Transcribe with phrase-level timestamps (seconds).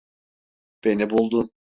[0.83, 1.51] Beni buldun.